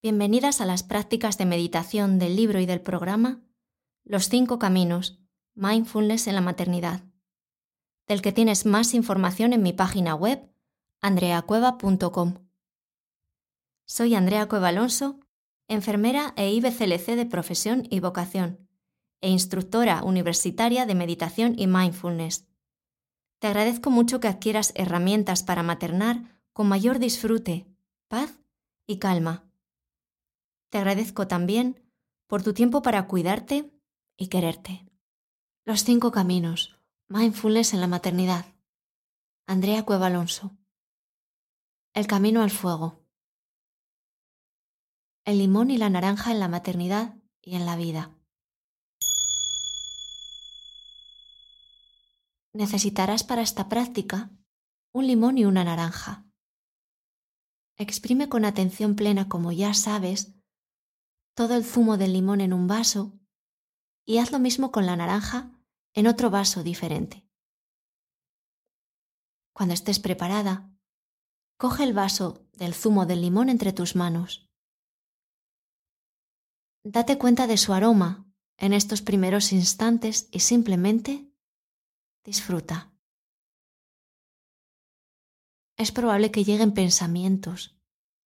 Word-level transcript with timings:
Bienvenidas 0.00 0.60
a 0.60 0.66
las 0.66 0.84
prácticas 0.84 1.38
de 1.38 1.44
meditación 1.44 2.20
del 2.20 2.36
libro 2.36 2.60
y 2.60 2.66
del 2.66 2.80
programa 2.80 3.42
Los 4.04 4.28
cinco 4.28 4.60
caminos, 4.60 5.18
Mindfulness 5.56 6.28
en 6.28 6.36
la 6.36 6.40
maternidad, 6.40 7.02
del 8.06 8.22
que 8.22 8.30
tienes 8.30 8.64
más 8.64 8.94
información 8.94 9.52
en 9.52 9.60
mi 9.60 9.72
página 9.72 10.14
web 10.14 10.48
andreacueva.com. 11.00 12.34
Soy 13.86 14.14
Andrea 14.14 14.46
Cueva 14.46 14.68
Alonso, 14.68 15.18
enfermera 15.66 16.32
e 16.36 16.52
IBCLC 16.52 17.16
de 17.16 17.26
profesión 17.26 17.82
y 17.90 17.98
vocación, 17.98 18.68
e 19.20 19.30
instructora 19.30 20.04
universitaria 20.04 20.86
de 20.86 20.94
meditación 20.94 21.54
y 21.58 21.66
mindfulness. 21.66 22.46
Te 23.40 23.48
agradezco 23.48 23.90
mucho 23.90 24.20
que 24.20 24.28
adquieras 24.28 24.70
herramientas 24.76 25.42
para 25.42 25.64
maternar 25.64 26.40
con 26.52 26.68
mayor 26.68 27.00
disfrute, 27.00 27.66
paz 28.06 28.38
y 28.86 28.98
calma 28.98 29.47
te 30.70 30.78
agradezco 30.78 31.26
también 31.26 31.90
por 32.26 32.42
tu 32.42 32.52
tiempo 32.52 32.82
para 32.82 33.06
cuidarte 33.06 33.72
y 34.16 34.28
quererte. 34.28 34.86
Los 35.64 35.84
cinco 35.84 36.12
caminos. 36.12 36.78
Mindfulness 37.08 37.72
en 37.72 37.80
la 37.80 37.86
maternidad. 37.86 38.54
Andrea 39.46 39.84
Cueva 39.84 40.08
Alonso. 40.08 40.56
El 41.94 42.06
camino 42.06 42.42
al 42.42 42.50
fuego. 42.50 43.02
El 45.24 45.38
limón 45.38 45.70
y 45.70 45.78
la 45.78 45.88
naranja 45.88 46.32
en 46.32 46.40
la 46.40 46.48
maternidad 46.48 47.16
y 47.42 47.56
en 47.56 47.64
la 47.64 47.76
vida. 47.76 48.14
Necesitarás 52.52 53.24
para 53.24 53.42
esta 53.42 53.68
práctica 53.68 54.30
un 54.92 55.06
limón 55.06 55.38
y 55.38 55.44
una 55.44 55.64
naranja. 55.64 56.26
Exprime 57.76 58.28
con 58.28 58.44
atención 58.44 58.96
plena, 58.96 59.28
como 59.28 59.52
ya 59.52 59.72
sabes, 59.72 60.37
todo 61.38 61.54
el 61.54 61.64
zumo 61.64 61.98
del 61.98 62.14
limón 62.14 62.40
en 62.40 62.52
un 62.52 62.66
vaso 62.66 63.16
y 64.04 64.18
haz 64.18 64.32
lo 64.32 64.40
mismo 64.40 64.72
con 64.72 64.86
la 64.86 64.96
naranja 64.96 65.52
en 65.94 66.08
otro 66.08 66.30
vaso 66.30 66.64
diferente. 66.64 67.28
Cuando 69.52 69.72
estés 69.72 70.00
preparada, 70.00 70.68
coge 71.56 71.84
el 71.84 71.92
vaso 71.92 72.44
del 72.54 72.74
zumo 72.74 73.06
del 73.06 73.20
limón 73.20 73.50
entre 73.50 73.72
tus 73.72 73.94
manos. 73.94 74.50
Date 76.82 77.18
cuenta 77.18 77.46
de 77.46 77.56
su 77.56 77.72
aroma 77.72 78.26
en 78.56 78.72
estos 78.72 79.00
primeros 79.00 79.52
instantes 79.52 80.28
y 80.32 80.40
simplemente 80.40 81.32
disfruta. 82.24 82.92
Es 85.76 85.92
probable 85.92 86.32
que 86.32 86.42
lleguen 86.42 86.74
pensamientos. 86.74 87.78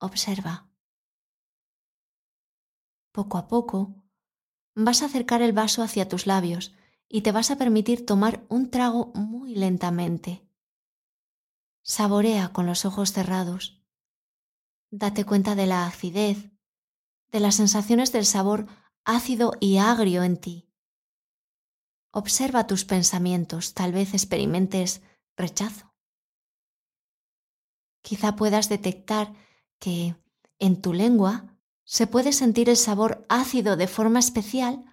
Observa 0.00 0.73
poco 3.14 3.38
a 3.38 3.46
poco, 3.46 3.94
vas 4.74 5.00
a 5.02 5.06
acercar 5.06 5.40
el 5.40 5.52
vaso 5.52 5.84
hacia 5.84 6.08
tus 6.08 6.26
labios 6.26 6.74
y 7.08 7.22
te 7.22 7.30
vas 7.30 7.52
a 7.52 7.56
permitir 7.56 8.04
tomar 8.04 8.44
un 8.48 8.70
trago 8.70 9.12
muy 9.14 9.54
lentamente. 9.54 10.44
Saborea 11.84 12.52
con 12.52 12.66
los 12.66 12.84
ojos 12.84 13.12
cerrados. 13.12 13.80
Date 14.90 15.24
cuenta 15.24 15.54
de 15.54 15.66
la 15.66 15.86
acidez, 15.86 16.50
de 17.30 17.40
las 17.40 17.54
sensaciones 17.54 18.10
del 18.10 18.26
sabor 18.26 18.66
ácido 19.04 19.52
y 19.60 19.78
agrio 19.78 20.24
en 20.24 20.36
ti. 20.36 20.72
Observa 22.10 22.66
tus 22.66 22.84
pensamientos, 22.84 23.74
tal 23.74 23.92
vez 23.92 24.12
experimentes 24.12 25.02
rechazo. 25.36 25.94
Quizá 28.02 28.34
puedas 28.34 28.68
detectar 28.68 29.34
que 29.78 30.16
en 30.58 30.82
tu 30.82 30.92
lengua 30.92 31.53
se 31.84 32.06
puede 32.06 32.32
sentir 32.32 32.68
el 32.70 32.76
sabor 32.76 33.26
ácido 33.28 33.76
de 33.76 33.86
forma 33.88 34.18
especial 34.18 34.84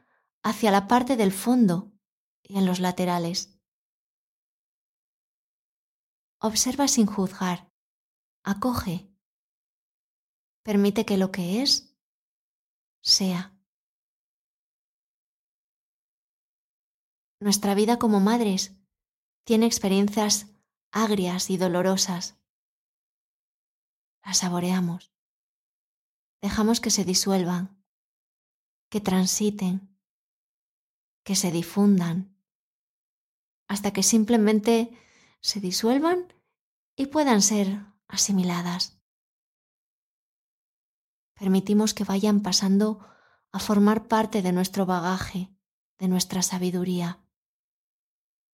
hacia 0.44 0.72
la 0.72 0.88
parte 0.88 1.16
del 1.16 1.32
fondo 1.32 1.94
y 2.44 2.58
en 2.58 2.66
los 2.66 2.80
laterales. 2.80 3.58
Observa 6.40 6.88
sin 6.88 7.06
juzgar, 7.06 7.72
acoge, 8.44 9.10
permite 10.64 11.06
que 11.06 11.18
lo 11.18 11.32
que 11.32 11.62
es 11.62 11.96
sea. 13.02 13.58
Nuestra 17.40 17.74
vida 17.74 17.98
como 17.98 18.20
madres 18.20 18.76
tiene 19.46 19.66
experiencias 19.66 20.48
agrias 20.92 21.50
y 21.50 21.58
dolorosas. 21.58 22.38
Las 24.24 24.40
saboreamos 24.40 25.11
dejamos 26.42 26.82
que 26.82 26.90
se 26.90 27.06
disuelvan, 27.06 27.82
que 28.90 29.00
transiten, 29.00 29.98
que 31.24 31.36
se 31.36 31.52
difundan, 31.52 32.36
hasta 33.68 33.94
que 33.94 34.04
simplemente 34.04 34.98
se 35.40 35.60
disuelvan 35.60 36.34
y 36.96 37.08
puedan 37.08 37.42
ser 37.42 37.86
asimiladas. 38.08 39.00
Permitimos 41.36 41.94
que 41.94 42.04
vayan 42.04 42.42
pasando 42.42 43.08
a 43.52 43.60
formar 43.60 44.08
parte 44.08 44.42
de 44.42 44.52
nuestro 44.52 44.86
bagaje, 44.86 45.56
de 46.00 46.08
nuestra 46.08 46.42
sabiduría. 46.42 47.24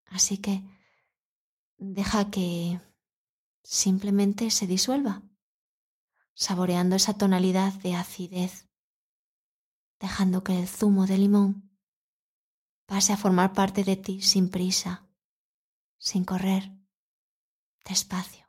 Así 0.06 0.38
que 0.38 0.64
deja 1.78 2.30
que 2.30 2.80
simplemente 3.64 4.52
se 4.52 4.68
disuelva 4.68 5.26
saboreando 6.38 6.96
esa 6.96 7.18
tonalidad 7.18 7.74
de 7.74 7.96
acidez, 7.96 8.70
dejando 10.00 10.44
que 10.44 10.59
el 10.59 10.68
zumo 10.68 11.08
de 11.08 11.18
limón 11.18 11.75
pase 12.86 13.12
a 13.12 13.18
formar 13.18 13.53
parte 13.53 13.84
de 13.84 13.96
ti 13.96 14.22
sin 14.22 14.52
prisa, 14.52 15.09
sin 15.98 16.25
correr, 16.25 16.72
despacio. 17.84 18.46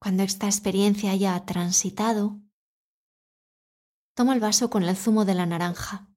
Cuando 0.00 0.22
esta 0.22 0.46
experiencia 0.46 1.10
haya 1.12 1.44
transitado, 1.44 2.40
toma 4.14 4.32
el 4.32 4.40
vaso 4.40 4.70
con 4.70 4.84
el 4.84 4.96
zumo 4.96 5.26
de 5.26 5.34
la 5.34 5.44
naranja. 5.44 6.08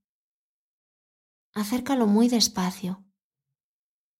Acércalo 1.53 2.07
muy 2.07 2.29
despacio 2.29 3.04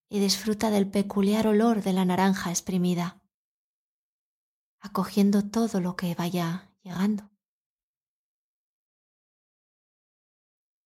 y 0.08 0.20
disfruta 0.20 0.70
del 0.70 0.88
peculiar 0.88 1.46
olor 1.46 1.82
de 1.82 1.92
la 1.92 2.04
naranja 2.04 2.50
exprimida, 2.50 3.20
acogiendo 4.80 5.48
todo 5.48 5.80
lo 5.80 5.96
que 5.96 6.14
vaya 6.14 6.70
llegando. 6.82 7.30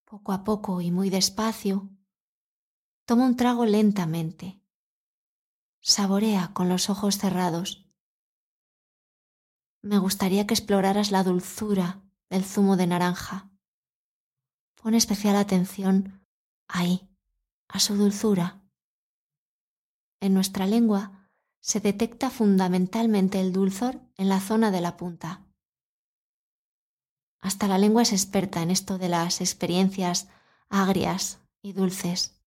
Poco 0.04 0.32
a 0.32 0.42
poco 0.42 0.80
y 0.80 0.91
muy 0.91 1.10
despacio, 1.10 1.88
toma 3.04 3.26
un 3.26 3.36
trago 3.36 3.64
lentamente. 3.64 4.60
Saborea 5.80 6.53
con 6.53 6.69
los 6.69 6.91
ojos 6.91 7.19
cerrados. 7.19 7.86
Me 9.82 9.98
gustaría 9.98 10.47
que 10.47 10.54
exploraras 10.54 11.10
la 11.10 11.22
dulzura 11.22 12.03
del 12.28 12.44
zumo 12.44 12.76
de 12.76 12.86
naranja. 12.86 13.50
Pon 14.75 14.94
especial 14.94 15.36
atención 15.36 16.26
ahí, 16.69 17.09
a 17.69 17.80
su 17.80 17.97
dulzura. 17.97 18.59
En 20.20 20.34
nuestra 20.34 20.66
lengua 20.66 21.31
se 21.60 21.81
detecta 21.81 22.28
fundamentalmente 22.28 23.41
el 23.41 23.53
dulzor 23.53 24.00
en 24.16 24.28
la 24.28 24.41
zona 24.41 24.70
de 24.70 24.82
la 24.82 24.98
punta. 24.98 25.47
Hasta 27.41 27.66
la 27.66 27.78
lengua 27.78 28.03
es 28.03 28.12
experta 28.12 28.62
en 28.62 28.70
esto 28.70 28.98
de 28.98 29.09
las 29.09 29.41
experiencias 29.41 30.28
agrias 30.69 31.41
y 31.62 31.72
dulces. 31.72 32.38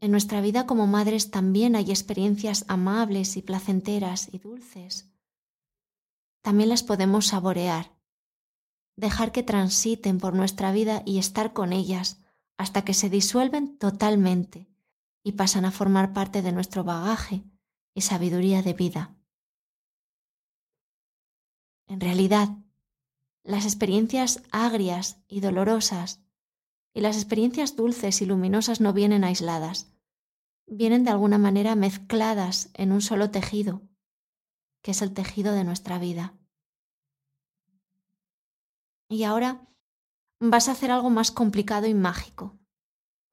En 0.00 0.10
nuestra 0.10 0.40
vida 0.40 0.66
como 0.66 0.86
madres 0.86 1.30
también 1.30 1.76
hay 1.76 1.90
experiencias 1.90 2.64
amables 2.68 3.36
y 3.36 3.42
placenteras 3.42 4.32
y 4.32 4.38
dulces. 4.38 5.10
También 6.42 6.70
las 6.70 6.82
podemos 6.82 7.26
saborear, 7.26 7.94
dejar 8.96 9.32
que 9.32 9.42
transiten 9.42 10.18
por 10.18 10.34
nuestra 10.34 10.72
vida 10.72 11.02
y 11.04 11.18
estar 11.18 11.52
con 11.52 11.74
ellas 11.74 12.22
hasta 12.56 12.84
que 12.84 12.94
se 12.94 13.10
disuelven 13.10 13.76
totalmente 13.76 14.75
y 15.26 15.32
pasan 15.32 15.64
a 15.64 15.72
formar 15.72 16.12
parte 16.12 16.40
de 16.40 16.52
nuestro 16.52 16.84
bagaje 16.84 17.42
y 17.94 18.02
sabiduría 18.02 18.62
de 18.62 18.74
vida. 18.74 19.16
En 21.88 22.00
realidad, 22.00 22.50
las 23.42 23.64
experiencias 23.64 24.44
agrias 24.52 25.20
y 25.26 25.40
dolorosas 25.40 26.20
y 26.94 27.00
las 27.00 27.16
experiencias 27.16 27.74
dulces 27.74 28.22
y 28.22 28.26
luminosas 28.26 28.80
no 28.80 28.92
vienen 28.92 29.24
aisladas, 29.24 29.92
vienen 30.68 31.02
de 31.02 31.10
alguna 31.10 31.38
manera 31.38 31.74
mezcladas 31.74 32.70
en 32.74 32.92
un 32.92 33.00
solo 33.00 33.32
tejido, 33.32 33.82
que 34.80 34.92
es 34.92 35.02
el 35.02 35.12
tejido 35.12 35.54
de 35.54 35.64
nuestra 35.64 35.98
vida. 35.98 36.38
Y 39.08 39.24
ahora 39.24 39.66
vas 40.38 40.68
a 40.68 40.72
hacer 40.72 40.92
algo 40.92 41.10
más 41.10 41.32
complicado 41.32 41.88
y 41.88 41.94
mágico 41.94 42.60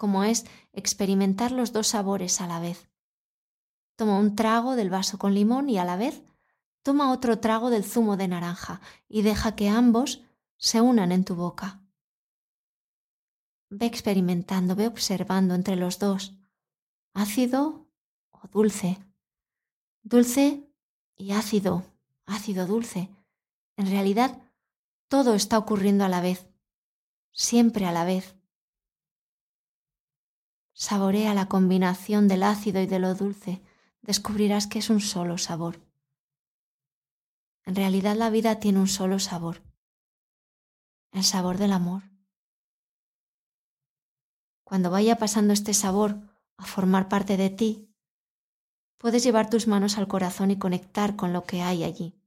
como 0.03 0.25
es 0.25 0.45
experimentar 0.73 1.53
los 1.53 1.71
dos 1.71 1.87
sabores 1.87 2.41
a 2.41 2.47
la 2.47 2.59
vez. 2.59 2.89
Toma 3.95 4.19
un 4.19 4.35
trago 4.35 4.75
del 4.75 4.89
vaso 4.89 5.17
con 5.17 5.33
limón 5.33 5.69
y 5.69 5.77
a 5.77 5.85
la 5.85 5.95
vez 5.95 6.25
toma 6.81 7.13
otro 7.13 7.39
trago 7.39 7.69
del 7.69 7.85
zumo 7.85 8.17
de 8.17 8.27
naranja 8.27 8.81
y 9.07 9.21
deja 9.21 9.55
que 9.55 9.69
ambos 9.69 10.21
se 10.57 10.81
unan 10.81 11.13
en 11.13 11.23
tu 11.23 11.35
boca. 11.35 11.79
Ve 13.69 13.85
experimentando, 13.85 14.75
ve 14.75 14.87
observando 14.87 15.55
entre 15.55 15.77
los 15.77 15.99
dos, 15.99 16.33
ácido 17.13 17.87
o 18.31 18.49
dulce, 18.51 18.97
dulce 20.01 20.69
y 21.15 21.31
ácido, 21.31 21.85
ácido 22.25 22.67
dulce. 22.67 23.09
En 23.77 23.89
realidad, 23.89 24.37
todo 25.07 25.33
está 25.33 25.57
ocurriendo 25.57 26.03
a 26.03 26.09
la 26.09 26.19
vez, 26.19 26.49
siempre 27.31 27.85
a 27.85 27.93
la 27.93 28.03
vez. 28.03 28.35
Saborea 30.73 31.33
la 31.33 31.47
combinación 31.47 32.27
del 32.27 32.43
ácido 32.43 32.81
y 32.81 32.87
de 32.87 32.99
lo 32.99 33.13
dulce, 33.13 33.61
descubrirás 34.01 34.67
que 34.67 34.79
es 34.79 34.89
un 34.89 34.99
solo 34.99 35.37
sabor. 35.37 35.79
En 37.65 37.75
realidad 37.75 38.15
la 38.15 38.29
vida 38.29 38.59
tiene 38.59 38.79
un 38.79 38.87
solo 38.87 39.19
sabor, 39.19 39.61
el 41.11 41.23
sabor 41.23 41.57
del 41.57 41.71
amor. 41.71 42.03
Cuando 44.63 44.89
vaya 44.89 45.17
pasando 45.17 45.53
este 45.53 45.73
sabor 45.73 46.17
a 46.57 46.65
formar 46.65 47.07
parte 47.07 47.37
de 47.37 47.49
ti, 47.49 47.93
puedes 48.97 49.23
llevar 49.23 49.49
tus 49.49 49.67
manos 49.67 49.97
al 49.97 50.07
corazón 50.07 50.49
y 50.51 50.57
conectar 50.57 51.15
con 51.15 51.31
lo 51.31 51.43
que 51.43 51.61
hay 51.61 51.83
allí. 51.83 52.19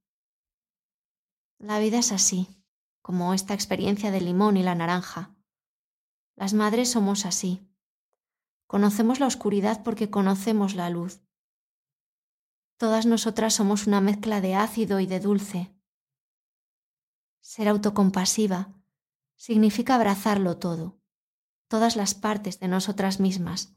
La 1.58 1.78
vida 1.78 1.98
es 1.98 2.12
así, 2.12 2.48
como 3.02 3.34
esta 3.34 3.54
experiencia 3.54 4.10
del 4.10 4.26
limón 4.26 4.56
y 4.56 4.62
la 4.62 4.74
naranja. 4.74 5.34
Las 6.36 6.54
madres 6.54 6.90
somos 6.90 7.26
así. 7.26 7.66
Conocemos 8.66 9.20
la 9.20 9.26
oscuridad 9.26 9.82
porque 9.82 10.10
conocemos 10.10 10.74
la 10.74 10.90
luz. 10.90 11.20
Todas 12.78 13.06
nosotras 13.06 13.54
somos 13.54 13.86
una 13.86 14.00
mezcla 14.00 14.40
de 14.40 14.54
ácido 14.54 15.00
y 15.00 15.06
de 15.06 15.20
dulce. 15.20 15.72
Ser 17.40 17.68
autocompasiva 17.68 18.74
significa 19.36 19.94
abrazarlo 19.94 20.58
todo, 20.58 20.98
todas 21.68 21.96
las 21.96 22.14
partes 22.14 22.58
de 22.58 22.68
nosotras 22.68 23.20
mismas, 23.20 23.76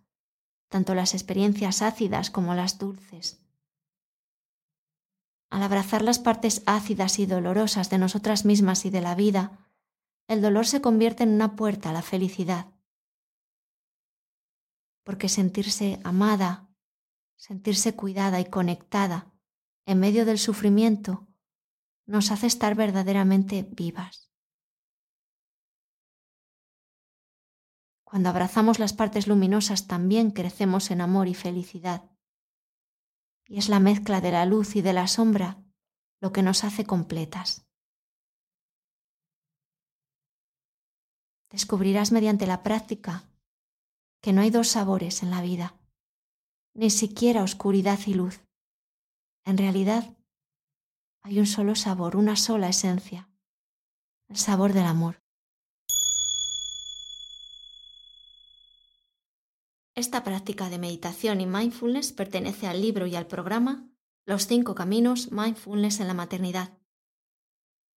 tanto 0.69 0.95
las 0.95 1.13
experiencias 1.13 1.81
ácidas 1.81 2.31
como 2.31 2.55
las 2.55 2.79
dulces. 2.79 3.45
Al 5.49 5.63
abrazar 5.63 6.01
las 6.01 6.19
partes 6.19 6.61
ácidas 6.65 7.19
y 7.19 7.25
dolorosas 7.25 7.89
de 7.89 7.97
nosotras 7.97 8.45
mismas 8.45 8.85
y 8.85 8.89
de 8.89 9.01
la 9.01 9.15
vida, 9.15 9.59
el 10.27 10.41
dolor 10.41 10.67
se 10.67 10.81
convierte 10.81 11.23
en 11.23 11.29
una 11.29 11.55
puerta 11.55 11.89
a 11.89 11.93
la 11.93 12.01
felicidad. 12.01 12.67
Porque 15.09 15.27
sentirse 15.27 15.99
amada, 16.03 16.69
sentirse 17.35 17.95
cuidada 17.95 18.39
y 18.41 18.45
conectada 18.45 19.33
en 19.87 19.99
medio 19.99 20.23
del 20.23 20.37
sufrimiento 20.37 21.27
nos 22.05 22.29
hace 22.29 22.45
estar 22.45 22.75
verdaderamente 22.75 23.63
vivas. 23.71 24.31
Cuando 28.03 28.29
abrazamos 28.29 28.77
las 28.77 28.93
partes 28.93 29.25
luminosas 29.25 29.87
también 29.87 30.29
crecemos 30.29 30.91
en 30.91 31.01
amor 31.01 31.27
y 31.27 31.33
felicidad. 31.33 32.11
Y 33.47 33.57
es 33.57 33.67
la 33.67 33.79
mezcla 33.79 34.21
de 34.21 34.29
la 34.29 34.45
luz 34.45 34.75
y 34.75 34.83
de 34.83 34.93
la 34.93 35.07
sombra 35.07 35.59
lo 36.21 36.31
que 36.31 36.43
nos 36.43 36.63
hace 36.63 36.85
completas. 36.85 37.67
Descubrirás 41.49 42.11
mediante 42.11 42.45
la 42.45 42.61
práctica 42.61 43.25
que 44.21 44.33
no 44.33 44.41
hay 44.41 44.49
dos 44.49 44.67
sabores 44.67 45.23
en 45.23 45.31
la 45.31 45.41
vida 45.41 45.79
ni 46.73 46.89
siquiera 46.89 47.43
oscuridad 47.43 47.99
y 48.05 48.13
luz. 48.13 48.41
En 49.43 49.57
realidad, 49.57 50.15
hay 51.21 51.39
un 51.39 51.45
solo 51.45 51.75
sabor, 51.75 52.15
una 52.15 52.37
sola 52.37 52.69
esencia, 52.69 53.29
el 54.29 54.37
sabor 54.37 54.71
del 54.73 54.85
amor. 54.85 55.21
Esta 59.95 60.23
práctica 60.23 60.69
de 60.69 60.77
meditación 60.77 61.41
y 61.41 61.45
mindfulness 61.45 62.13
pertenece 62.13 62.67
al 62.67 62.81
libro 62.81 63.05
y 63.07 63.15
al 63.15 63.27
programa 63.27 63.89
Los 64.25 64.47
cinco 64.47 64.73
caminos 64.75 65.31
Mindfulness 65.31 65.99
en 65.99 66.07
la 66.07 66.13
maternidad. 66.13 66.77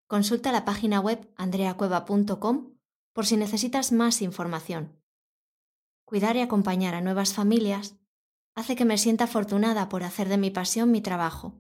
Consulta 0.09 0.51
la 0.51 0.65
página 0.65 0.99
web 0.99 1.33
andreacueva.com 1.37 2.75
por 3.13 3.27
si 3.27 3.37
necesitas 3.37 3.93
más 3.93 4.23
información. 4.23 5.02
Cuidar 6.13 6.37
y 6.37 6.43
acompañar 6.43 6.95
a 6.95 7.01
nuevas 7.01 7.33
familias 7.33 7.97
hace 8.55 8.77
que 8.77 8.85
me 8.85 8.99
sienta 8.99 9.25
afortunada 9.25 9.89
por 9.89 10.03
hacer 10.03 10.29
de 10.29 10.37
mi 10.37 10.51
pasión 10.51 10.91
mi 10.91 11.01
trabajo. 11.01 11.55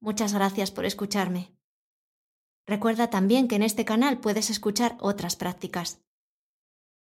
Muchas 0.00 0.32
gracias 0.32 0.70
por 0.70 0.84
escucharme. 0.84 1.56
Recuerda 2.68 3.10
también 3.10 3.48
que 3.48 3.56
en 3.56 3.64
este 3.64 3.84
canal 3.84 4.20
puedes 4.20 4.48
escuchar 4.48 4.96
otras 5.00 5.34
prácticas. 5.34 6.00